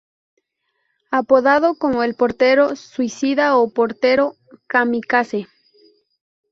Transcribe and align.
Apodado 1.11 1.75
como 1.77 2.01
el 2.01 2.15
portero 2.15 2.75
suicida 2.75 3.55
o 3.57 3.69
portero 3.71 4.33
kamikaze. 4.67 5.45